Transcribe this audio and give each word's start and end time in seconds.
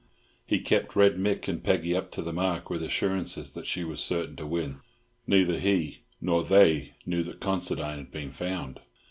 He 0.47 0.59
kept 0.59 0.95
Red 0.95 1.17
Mick 1.17 1.47
and 1.47 1.63
Peggy 1.63 1.95
up 1.95 2.09
to 2.13 2.23
the 2.23 2.33
mark 2.33 2.71
with 2.71 2.81
assurances 2.81 3.53
that 3.53 3.67
she 3.67 3.83
was 3.83 3.99
certain 4.01 4.35
to 4.37 4.47
win. 4.47 4.79
Neither 5.27 5.59
he 5.59 5.99
nor 6.19 6.43
they 6.43 6.95
knew 7.05 7.21
that 7.21 7.39
Considine 7.39 7.97
had 7.97 8.11
been 8.11 8.31
found. 8.31 8.79